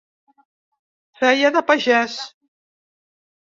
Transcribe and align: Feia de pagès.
Feia 1.19 1.51
de 1.59 1.63
pagès. 1.67 2.17